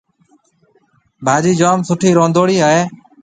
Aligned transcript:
ڀاجِي 1.25 1.53
جوم 1.59 1.79
سُٺِي 1.87 2.09
روندهوڙِي 2.17 2.57
هيَ۔ 2.65 2.79